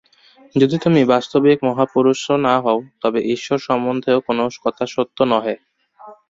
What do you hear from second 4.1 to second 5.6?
কোন কথা সত্য নহে।